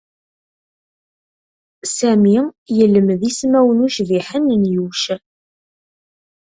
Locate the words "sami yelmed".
1.97-3.21